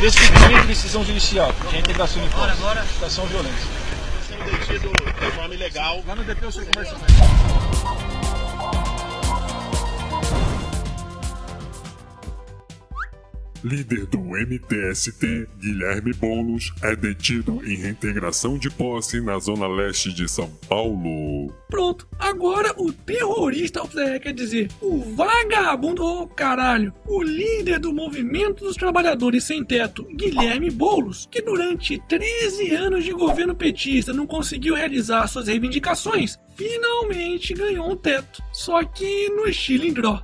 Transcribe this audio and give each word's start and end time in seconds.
Descumprimento 0.00 0.62
de 0.62 0.66
decisão 0.68 1.04
judicial, 1.04 1.54
reintegração 1.70 2.22
de 2.22 2.28
impostos, 2.28 2.58
educação 2.92 3.26
violência. 3.26 3.68
Sendo 4.26 4.44
detido 4.44 4.90
de 4.90 5.30
forma 5.32 5.54
ilegal. 5.54 6.02
Lá 6.06 6.16
no 6.16 6.24
DP 6.24 6.42
eu 6.42 6.52
sou 6.52 6.64
conversa 6.64 6.96
Líder 13.62 14.06
do 14.06 14.18
MTST, 14.18 15.46
Guilherme 15.58 16.14
Boulos, 16.14 16.72
é 16.82 16.96
detido 16.96 17.60
em 17.66 17.76
reintegração 17.76 18.56
de 18.56 18.70
posse 18.70 19.20
na 19.20 19.38
zona 19.38 19.68
leste 19.68 20.10
de 20.14 20.26
São 20.26 20.48
Paulo. 20.66 21.52
Pronto, 21.68 22.08
agora 22.18 22.74
o 22.78 22.90
terrorista, 22.90 23.82
quer 24.18 24.32
dizer, 24.32 24.70
o 24.80 25.00
vagabundo, 25.14 26.02
oh, 26.02 26.26
caralho, 26.26 26.92
o 27.06 27.22
líder 27.22 27.78
do 27.78 27.92
movimento 27.92 28.64
dos 28.64 28.76
trabalhadores 28.76 29.44
sem 29.44 29.62
teto, 29.62 30.04
Guilherme 30.04 30.70
Boulos, 30.70 31.28
que 31.30 31.42
durante 31.42 31.98
13 32.08 32.74
anos 32.74 33.04
de 33.04 33.12
governo 33.12 33.54
petista 33.54 34.12
não 34.12 34.26
conseguiu 34.26 34.74
realizar 34.74 35.26
suas 35.26 35.48
reivindicações, 35.48 36.38
finalmente 36.56 37.52
ganhou 37.52 37.90
um 37.90 37.96
teto, 37.96 38.42
só 38.54 38.82
que 38.84 39.28
no 39.28 39.46
estilo 39.46 39.84
ingró. 39.84 40.22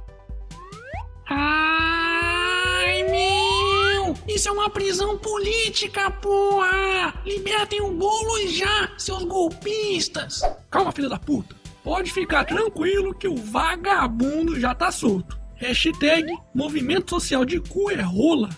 Isso 4.29 4.49
é 4.49 4.53
uma 4.53 4.69
prisão 4.69 5.17
política, 5.19 6.11
porra! 6.11 7.15
Libertem 7.25 7.81
o 7.81 7.93
bolo 7.93 8.49
já, 8.49 8.91
seus 8.99 9.23
golpistas! 9.25 10.43
Calma, 10.71 10.91
filha 10.91 11.09
da 11.09 11.19
puta. 11.19 11.55
Pode 11.85 12.13
ficar 12.13 12.45
tranquilo 12.45 13.15
que 13.15 13.29
o 13.29 13.37
vagabundo 13.37 14.59
já 14.59 14.75
tá 14.75 14.91
solto. 14.91 15.39
Hashtag 15.55 16.27
Movimento 16.53 17.11
Social 17.11 17.45
de 17.45 17.61
Cu 17.61 17.91
é 17.93 18.03
rola. 18.03 18.51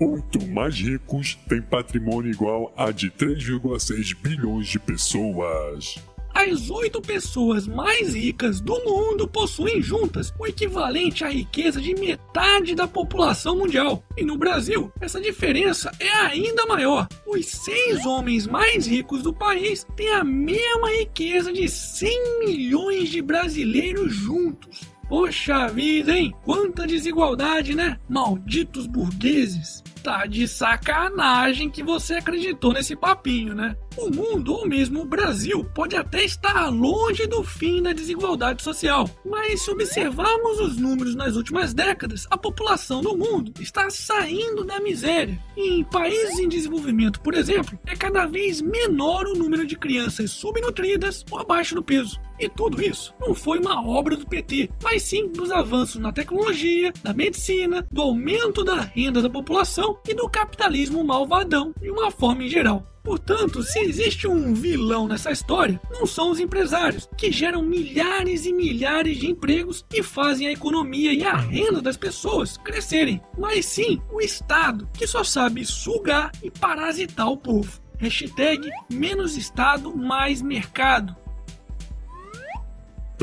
Oito 0.00 0.46
mais 0.46 0.78
ricos 0.78 1.34
têm 1.48 1.60
patrimônio 1.60 2.30
igual 2.30 2.72
a 2.76 2.92
de 2.92 3.10
3,6 3.10 4.16
bilhões 4.16 4.68
de 4.68 4.78
pessoas. 4.78 5.96
As 6.38 6.70
oito 6.70 7.02
pessoas 7.02 7.66
mais 7.66 8.14
ricas 8.14 8.60
do 8.60 8.78
mundo 8.84 9.26
possuem 9.26 9.82
juntas 9.82 10.32
o 10.38 10.46
equivalente 10.46 11.24
à 11.24 11.28
riqueza 11.28 11.80
de 11.80 11.92
metade 11.96 12.76
da 12.76 12.86
população 12.86 13.56
mundial. 13.56 14.04
E 14.16 14.22
no 14.22 14.38
Brasil, 14.38 14.92
essa 15.00 15.20
diferença 15.20 15.90
é 15.98 16.08
ainda 16.08 16.64
maior. 16.64 17.08
Os 17.26 17.44
seis 17.44 18.06
homens 18.06 18.46
mais 18.46 18.86
ricos 18.86 19.24
do 19.24 19.34
país 19.34 19.84
têm 19.96 20.10
a 20.10 20.22
mesma 20.22 20.88
riqueza 20.92 21.52
de 21.52 21.68
100 21.68 22.38
milhões 22.38 23.08
de 23.08 23.20
brasileiros 23.20 24.14
juntos. 24.14 24.82
Poxa 25.08 25.66
vida, 25.66 26.16
hein? 26.16 26.32
Quanta 26.44 26.86
desigualdade, 26.86 27.74
né? 27.74 27.98
Malditos 28.08 28.86
burgueses. 28.86 29.82
Tá 30.02 30.26
de 30.26 30.46
sacanagem 30.46 31.68
que 31.68 31.82
você 31.82 32.14
acreditou 32.14 32.72
nesse 32.72 32.94
papinho, 32.94 33.54
né? 33.54 33.76
O 33.96 34.10
mundo, 34.10 34.54
ou 34.54 34.66
mesmo 34.66 35.02
o 35.02 35.04
Brasil, 35.04 35.64
pode 35.74 35.96
até 35.96 36.24
estar 36.24 36.68
longe 36.68 37.26
do 37.26 37.42
fim 37.42 37.82
da 37.82 37.92
desigualdade 37.92 38.62
social, 38.62 39.10
mas 39.24 39.62
se 39.62 39.70
observarmos 39.70 40.60
os 40.60 40.76
números 40.76 41.16
nas 41.16 41.34
últimas 41.34 41.74
décadas, 41.74 42.26
a 42.30 42.38
população 42.38 43.00
do 43.00 43.16
mundo 43.16 43.52
está 43.60 43.90
saindo 43.90 44.64
da 44.64 44.78
miséria. 44.80 45.38
Em 45.56 45.82
países 45.82 46.38
em 46.38 46.48
desenvolvimento, 46.48 47.20
por 47.20 47.34
exemplo, 47.34 47.78
é 47.86 47.96
cada 47.96 48.24
vez 48.26 48.60
menor 48.60 49.26
o 49.26 49.36
número 49.36 49.66
de 49.66 49.76
crianças 49.76 50.30
subnutridas 50.30 51.24
ou 51.30 51.40
abaixo 51.40 51.74
do 51.74 51.82
peso. 51.82 52.20
E 52.38 52.48
tudo 52.48 52.80
isso 52.80 53.12
não 53.20 53.34
foi 53.34 53.58
uma 53.58 53.84
obra 53.84 54.16
do 54.16 54.26
PT, 54.26 54.70
mas 54.82 55.02
sim 55.02 55.26
dos 55.26 55.50
avanços 55.50 56.00
na 56.00 56.12
tecnologia, 56.12 56.92
na 57.02 57.12
medicina, 57.12 57.84
do 57.90 58.00
aumento 58.00 58.62
da 58.62 58.80
renda 58.80 59.20
da 59.20 59.28
população 59.28 59.87
e 60.08 60.14
do 60.14 60.28
capitalismo 60.28 61.04
malvadão 61.04 61.72
de 61.80 61.90
uma 61.90 62.10
forma 62.10 62.44
em 62.44 62.48
geral. 62.48 62.82
Portanto, 63.08 63.62
se 63.62 63.78
existe 63.78 64.28
um 64.28 64.52
vilão 64.52 65.08
nessa 65.08 65.30
história, 65.30 65.80
não 65.90 66.04
são 66.04 66.30
os 66.30 66.38
empresários, 66.38 67.08
que 67.16 67.32
geram 67.32 67.62
milhares 67.62 68.44
e 68.44 68.52
milhares 68.52 69.16
de 69.16 69.30
empregos 69.30 69.82
e 69.90 70.02
fazem 70.02 70.46
a 70.46 70.52
economia 70.52 71.14
e 71.14 71.24
a 71.24 71.34
renda 71.34 71.80
das 71.80 71.96
pessoas 71.96 72.58
crescerem, 72.58 73.20
mas 73.38 73.64
sim 73.64 73.98
o 74.12 74.20
Estado, 74.20 74.86
que 74.92 75.06
só 75.06 75.24
sabe 75.24 75.64
sugar 75.64 76.30
e 76.42 76.50
parasitar 76.50 77.30
o 77.30 77.36
povo. 77.36 77.80
Hashtag 77.96 78.68
menos 78.92 79.36
Estado, 79.36 79.96
mais 79.96 80.42
mercado. 80.42 81.16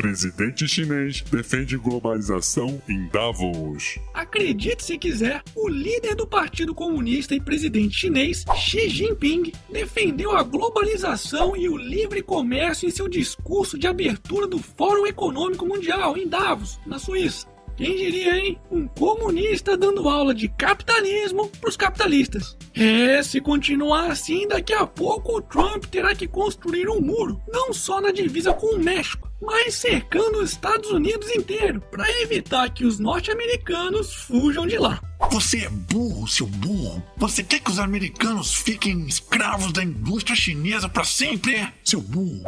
Presidente 0.06 0.68
chinês 0.68 1.20
defende 1.20 1.76
globalização 1.76 2.80
em 2.88 3.08
Davos. 3.08 3.98
Acredite 4.14 4.84
se 4.84 4.96
quiser, 4.96 5.42
o 5.52 5.68
líder 5.68 6.14
do 6.14 6.28
Partido 6.28 6.72
Comunista 6.72 7.34
e 7.34 7.40
presidente 7.40 7.96
chinês, 7.96 8.44
Xi 8.54 8.88
Jinping, 8.88 9.50
defendeu 9.68 10.30
a 10.36 10.44
globalização 10.44 11.56
e 11.56 11.68
o 11.68 11.76
livre 11.76 12.22
comércio 12.22 12.86
em 12.86 12.92
seu 12.92 13.08
discurso 13.08 13.76
de 13.76 13.88
abertura 13.88 14.46
do 14.46 14.60
Fórum 14.60 15.08
Econômico 15.08 15.66
Mundial 15.66 16.16
em 16.16 16.28
Davos, 16.28 16.78
na 16.86 17.00
Suíça. 17.00 17.48
Quem 17.76 17.96
diria, 17.96 18.38
hein? 18.38 18.58
Um 18.70 18.86
comunista 18.86 19.76
dando 19.76 20.08
aula 20.08 20.32
de 20.32 20.48
capitalismo 20.48 21.48
para 21.60 21.68
os 21.68 21.76
capitalistas. 21.76 22.56
É, 22.74 23.22
se 23.22 23.40
continuar 23.40 24.12
assim, 24.12 24.46
daqui 24.46 24.72
a 24.72 24.86
pouco 24.86 25.36
o 25.36 25.42
Trump 25.42 25.84
terá 25.86 26.14
que 26.14 26.28
construir 26.28 26.88
um 26.88 27.00
muro, 27.00 27.42
não 27.52 27.74
só 27.74 28.00
na 28.00 28.12
divisa 28.12 28.54
com 28.54 28.76
o 28.76 28.78
México, 28.78 29.25
mas 29.40 29.74
cercando 29.74 30.38
os 30.38 30.52
Estados 30.52 30.90
Unidos 30.90 31.30
inteiro, 31.30 31.80
para 31.90 32.10
evitar 32.22 32.70
que 32.70 32.84
os 32.84 32.98
norte-americanos 32.98 34.12
fujam 34.12 34.66
de 34.66 34.78
lá. 34.78 35.00
Você 35.30 35.64
é 35.64 35.68
burro, 35.68 36.26
seu 36.28 36.46
burro. 36.46 37.02
Você 37.16 37.42
quer 37.42 37.60
que 37.60 37.70
os 37.70 37.78
americanos 37.78 38.54
fiquem 38.54 39.06
escravos 39.06 39.72
da 39.72 39.82
indústria 39.82 40.36
chinesa 40.36 40.88
para 40.88 41.04
sempre, 41.04 41.56
é? 41.56 41.72
Seu 41.84 42.00
burro. 42.00 42.42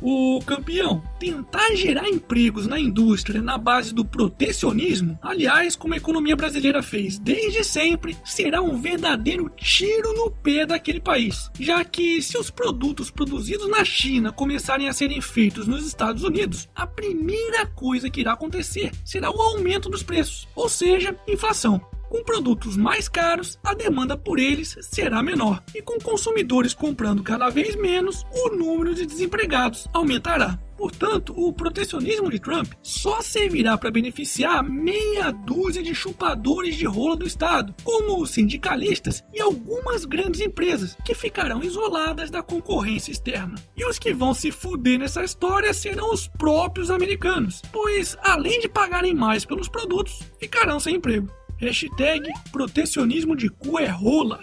O 0.00 0.40
campeão, 0.46 1.02
tentar 1.18 1.74
gerar 1.74 2.08
empregos 2.08 2.66
na 2.66 2.78
indústria 2.78 3.42
na 3.42 3.58
base 3.58 3.92
do 3.92 4.04
protecionismo, 4.04 5.18
aliás, 5.20 5.74
como 5.74 5.94
a 5.94 5.96
economia 5.96 6.36
brasileira 6.36 6.82
fez 6.82 7.18
desde 7.18 7.64
sempre, 7.64 8.16
será 8.24 8.62
um 8.62 8.80
verdadeiro 8.80 9.50
tiro 9.56 10.12
no 10.14 10.30
pé 10.30 10.64
daquele 10.64 11.00
país. 11.00 11.50
Já 11.58 11.84
que, 11.84 12.22
se 12.22 12.38
os 12.38 12.50
produtos 12.50 13.10
produzidos 13.10 13.68
na 13.68 13.84
China 13.84 14.30
começarem 14.32 14.88
a 14.88 14.92
serem 14.92 15.20
feitos 15.20 15.66
nos 15.66 15.84
Estados 15.84 16.22
Unidos, 16.22 16.68
a 16.74 16.86
primeira 16.86 17.66
coisa 17.66 18.08
que 18.08 18.20
irá 18.20 18.32
acontecer 18.32 18.92
será 19.04 19.30
o 19.30 19.40
aumento 19.40 19.88
dos 19.88 20.02
preços, 20.02 20.46
ou 20.54 20.68
seja, 20.68 21.16
inflação. 21.26 21.80
Com 22.08 22.24
produtos 22.24 22.76
mais 22.76 23.08
caros, 23.08 23.58
a 23.62 23.74
demanda 23.74 24.16
por 24.16 24.38
eles 24.38 24.76
será 24.80 25.22
menor, 25.22 25.62
e 25.74 25.82
com 25.82 25.98
consumidores 25.98 26.72
comprando 26.72 27.22
cada 27.22 27.50
vez 27.50 27.76
menos, 27.76 28.24
o 28.32 28.48
número 28.50 28.94
de 28.94 29.04
desempregados 29.04 29.86
aumentará. 29.92 30.58
Portanto, 30.78 31.34
o 31.36 31.52
protecionismo 31.52 32.30
de 32.30 32.38
Trump 32.38 32.72
só 32.80 33.20
servirá 33.20 33.76
para 33.76 33.90
beneficiar 33.90 34.62
meia 34.62 35.32
dúzia 35.32 35.82
de 35.82 35.92
chupadores 35.92 36.76
de 36.76 36.86
rola 36.86 37.16
do 37.16 37.26
Estado, 37.26 37.74
como 37.82 38.22
os 38.22 38.30
sindicalistas 38.30 39.24
e 39.34 39.40
algumas 39.40 40.04
grandes 40.04 40.40
empresas, 40.40 40.96
que 41.04 41.14
ficarão 41.14 41.62
isoladas 41.64 42.30
da 42.30 42.42
concorrência 42.44 43.10
externa. 43.10 43.56
E 43.76 43.84
os 43.84 43.98
que 43.98 44.14
vão 44.14 44.32
se 44.32 44.52
fuder 44.52 45.00
nessa 45.00 45.24
história 45.24 45.74
serão 45.74 46.12
os 46.12 46.28
próprios 46.28 46.92
americanos, 46.92 47.60
pois 47.72 48.16
além 48.22 48.60
de 48.60 48.68
pagarem 48.68 49.14
mais 49.14 49.44
pelos 49.44 49.68
produtos, 49.68 50.20
ficarão 50.38 50.78
sem 50.78 50.94
emprego. 50.94 51.37
Hashtag 51.58 52.30
protecionismo 52.52 53.34
de 53.34 53.48
cu 53.48 53.78
é 53.78 53.86
rola. 53.86 54.40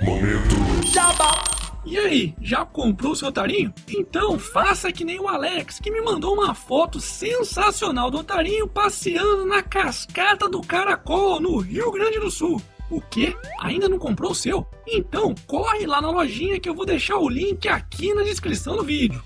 Momento. 0.00 0.62
E 1.84 1.98
aí, 1.98 2.34
já 2.40 2.64
comprou 2.64 3.16
seu 3.16 3.28
otarinho? 3.28 3.74
Então 3.88 4.38
faça 4.38 4.92
que 4.92 5.04
nem 5.04 5.18
o 5.18 5.26
Alex, 5.26 5.80
que 5.80 5.90
me 5.90 6.00
mandou 6.00 6.34
uma 6.34 6.54
foto 6.54 7.00
sensacional 7.00 8.08
do 8.08 8.18
otarinho 8.18 8.68
passeando 8.68 9.44
na 9.44 9.60
cascata 9.60 10.48
do 10.48 10.60
Caracol, 10.60 11.40
no 11.40 11.58
Rio 11.58 11.90
Grande 11.90 12.20
do 12.20 12.30
Sul. 12.30 12.62
O 12.88 13.00
quê? 13.00 13.36
Ainda 13.58 13.88
não 13.88 13.98
comprou 13.98 14.30
o 14.30 14.34
seu? 14.34 14.64
Então 14.86 15.34
corre 15.46 15.84
lá 15.84 16.00
na 16.00 16.10
lojinha 16.10 16.60
que 16.60 16.68
eu 16.68 16.74
vou 16.74 16.86
deixar 16.86 17.16
o 17.16 17.28
link 17.28 17.68
aqui 17.68 18.14
na 18.14 18.22
descrição 18.22 18.76
do 18.76 18.84
vídeo. 18.84 19.20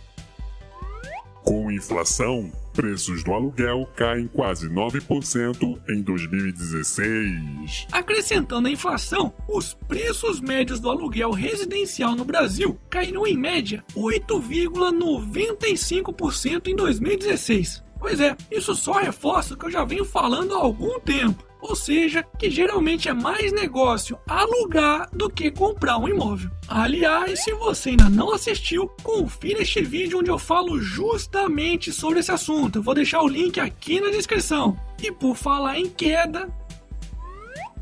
Com 1.44 1.70
inflação, 1.70 2.50
preços 2.76 3.25
do 3.25 3.32
aluguel 3.32 3.88
caem 3.96 4.28
quase 4.28 4.69
9% 4.69 5.81
em 5.88 6.02
2016. 6.02 7.87
Acrescentando 7.90 8.69
a 8.69 8.70
inflação, 8.70 9.32
os 9.49 9.73
preços 9.73 10.43
médios 10.43 10.78
do 10.78 10.90
aluguel 10.90 11.31
residencial 11.31 12.14
no 12.14 12.26
Brasil 12.26 12.78
caíram 12.90 13.26
em 13.26 13.38
média 13.38 13.82
8,95% 13.96 16.69
em 16.69 16.76
2016. 16.76 17.86
Pois 17.99 18.21
é, 18.21 18.37
isso 18.51 18.75
só 18.75 18.93
reforça 18.93 19.55
o 19.55 19.57
que 19.57 19.67
eu 19.67 19.71
já 19.71 19.85
venho 19.85 20.05
falando 20.05 20.55
há 20.55 20.59
algum 20.59 20.99
tempo. 21.01 21.45
Ou 21.61 21.75
seja, 21.75 22.25
que 22.39 22.51
geralmente 22.51 23.09
é 23.09 23.13
mais 23.13 23.51
negócio 23.53 24.19
alugar 24.29 25.09
do 25.13 25.29
que 25.29 25.51
comprar 25.51 25.99
um 25.99 26.09
imóvel. 26.09 26.51
Aliás, 26.69 27.43
se 27.43 27.53
você 27.55 27.91
ainda 27.91 28.09
não 28.09 28.33
assistiu, 28.33 28.89
confira 29.03 29.63
este 29.63 29.83
vídeo 29.83 30.21
onde 30.21 30.31
eu 30.31 30.39
falo 30.39 30.81
justamente 30.81 31.93
sobre 31.93 32.21
esse 32.21 32.31
assunto. 32.31 32.79
Eu 32.79 32.83
vou 32.83 32.95
deixar 32.95 33.23
o 33.23 33.29
link 33.29 33.59
aqui 33.59 34.01
na 34.01 34.11
descrição. 34.11 34.79
E 35.03 35.11
por 35.11 35.35
falar 35.35 35.79
em 35.79 35.89
queda, 35.89 36.49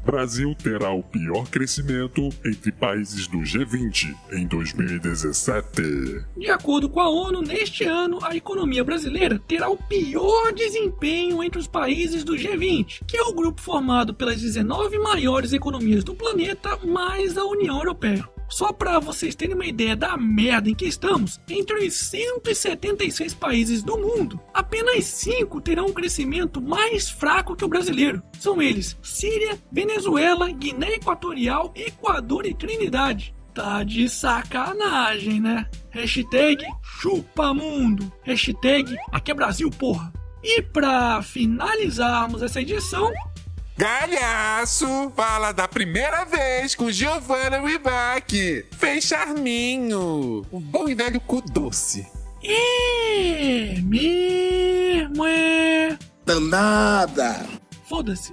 Brasil 0.05 0.55
terá 0.55 0.93
o 0.93 1.03
pior 1.03 1.49
crescimento 1.49 2.29
entre 2.45 2.71
países 2.71 3.27
do 3.27 3.39
G20 3.39 4.15
em 4.33 4.47
2017. 4.47 6.25
De 6.37 6.51
acordo 6.51 6.89
com 6.89 7.01
a 7.01 7.09
ONU, 7.09 7.41
neste 7.41 7.85
ano 7.85 8.19
a 8.23 8.37
economia 8.37 8.85
brasileira 8.85 9.41
terá 9.49 9.69
o 9.69 9.77
pior 9.77 10.53
desempenho 10.53 11.43
entre 11.43 11.59
os 11.59 11.67
países 11.67 12.23
do 12.23 12.35
G20, 12.35 13.05
que 13.07 13.17
é 13.17 13.23
o 13.23 13.35
grupo 13.35 13.61
formado 13.61 14.13
pelas 14.15 14.41
19 14.41 14.99
maiores 14.99 15.53
economias 15.53 16.05
do 16.05 16.15
planeta 16.15 16.79
mais 16.85 17.39
a 17.39 17.45
União 17.45 17.79
Europeia. 17.79 18.34
Só 18.55 18.73
para 18.73 19.01
vocês 19.01 19.35
terem 19.35 19.57
uma 19.57 19.67
ideia 19.67 19.97
da 19.97 20.17
merda 20.17 20.71
em 20.71 20.77
que 20.77 20.85
estamos, 20.85 21.41
entre 21.49 21.89
os 21.89 21.93
176 21.95 23.35
países 23.35 23.83
do 23.83 23.99
mundo, 23.99 24.41
apenas 24.55 25.07
5 25.07 25.61
terão 25.61 25.87
um 25.87 25.93
crescimento 25.93 26.63
mais 26.63 27.11
fraco 27.11 27.57
que 27.57 27.65
o 27.65 27.69
brasileiro. 27.69 28.23
São 28.39 28.63
eles: 28.63 28.97
Síria, 29.03 29.59
Venezuela, 29.73 30.49
Guiné 30.53 30.95
Equatorial, 30.95 31.73
Equador 31.75 32.47
e 32.47 32.55
Trinidade. 32.55 33.35
Tá 33.53 33.83
de 33.83 34.09
sacanagem, 34.09 35.41
né? 35.41 35.69
Hashtag 35.91 36.65
chupamundo. 36.81 38.13
Hashtag 38.23 38.97
aqui 39.11 39.33
é 39.33 39.35
Brasil, 39.35 39.69
porra. 39.69 40.13
E 40.45 40.63
para 40.63 41.21
finalizarmos 41.23 42.41
essa 42.41 42.61
edição, 42.61 43.11
Galhaço 43.77 45.11
fala 45.17 45.51
da 45.51 45.67
primeira 45.67 46.25
vez 46.25 46.77
com 46.77 46.93
Giovanna 46.93 47.61
Rivac. 47.61 48.65
Fez 48.79 49.05
charminho. 49.05 50.47
O 50.53 50.61
bom 50.61 50.89
e 50.89 50.95
velho 50.95 51.21
cu 51.21 51.41
doce. 51.43 52.07
é 52.45 53.75
mesmo 53.81 55.25
é. 55.27 55.99
Danada! 56.25 57.45
Foda-se. 57.89 58.33